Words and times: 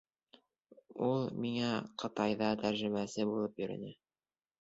—Ул 1.07 1.27
миңә 1.43 1.67
Ҡытайҙа 2.03 2.47
тәржәмәсе 2.63 3.27
булып 3.33 3.63
йөрөнө. 3.65 3.93